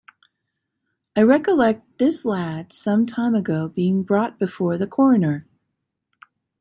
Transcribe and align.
I 1.15 1.21
recollect 1.21 1.99
this 1.99 2.25
lad 2.25 2.73
some 2.73 3.05
time 3.05 3.35
ago 3.35 3.67
being 3.69 4.01
brought 4.01 4.39
before 4.39 4.75
the 4.75 4.87
coroner. 4.87 5.45